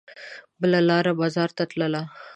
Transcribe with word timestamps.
بله 0.61 0.79
لار 0.87 1.05
مزار 1.19 1.49
ته 1.57 1.63
تلله. 1.69 2.03